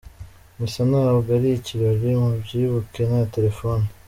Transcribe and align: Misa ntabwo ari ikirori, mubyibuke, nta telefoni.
Misa 0.59 0.81
ntabwo 0.91 1.29
ari 1.37 1.49
ikirori, 1.53 2.09
mubyibuke, 2.21 3.01
nta 3.09 3.21
telefoni. 3.33 3.85